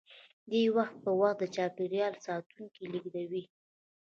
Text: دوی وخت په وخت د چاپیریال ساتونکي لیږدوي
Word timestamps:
دوی 0.49 0.65
وخت 0.77 0.95
په 1.03 1.11
وخت 1.19 1.37
د 1.41 1.45
چاپیریال 1.55 2.13
ساتونکي 2.25 2.83
لیږدوي 2.91 3.43